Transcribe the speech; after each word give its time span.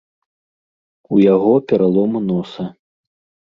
У 1.13 1.21
яго 1.35 1.53
пералом 1.69 2.11
носа. 2.33 2.69